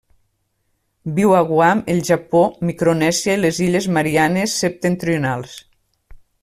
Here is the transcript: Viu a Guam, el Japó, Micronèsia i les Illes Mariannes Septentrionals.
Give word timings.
Viu 1.19 1.33
a 1.41 1.41
Guam, 1.49 1.83
el 1.97 2.01
Japó, 2.09 2.41
Micronèsia 2.71 3.37
i 3.37 3.43
les 3.45 3.63
Illes 3.69 3.93
Mariannes 3.99 4.61
Septentrionals. 4.67 5.57